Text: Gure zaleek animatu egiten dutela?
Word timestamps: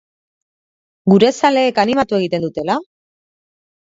Gure 1.13 1.27
zaleek 1.41 1.83
animatu 1.83 2.19
egiten 2.21 2.47
dutela? 2.47 2.79